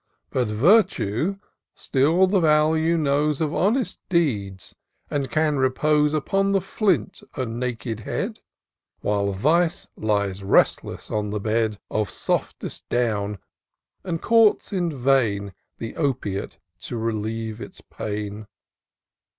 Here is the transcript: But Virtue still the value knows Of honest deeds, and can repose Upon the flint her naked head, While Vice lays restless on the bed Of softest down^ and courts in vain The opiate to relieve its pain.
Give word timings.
But 0.31 0.47
Virtue 0.47 1.37
still 1.75 2.25
the 2.25 2.39
value 2.39 2.97
knows 2.97 3.39
Of 3.39 3.53
honest 3.53 3.99
deeds, 4.09 4.73
and 5.11 5.29
can 5.29 5.57
repose 5.59 6.15
Upon 6.15 6.53
the 6.53 6.59
flint 6.59 7.21
her 7.33 7.45
naked 7.45 7.99
head, 7.99 8.39
While 9.01 9.31
Vice 9.31 9.89
lays 9.95 10.41
restless 10.41 11.11
on 11.11 11.29
the 11.29 11.39
bed 11.39 11.77
Of 11.91 12.09
softest 12.09 12.89
down^ 12.89 13.37
and 14.03 14.19
courts 14.19 14.73
in 14.73 14.91
vain 14.91 15.53
The 15.77 15.95
opiate 15.95 16.57
to 16.79 16.97
relieve 16.97 17.61
its 17.61 17.79
pain. 17.81 18.47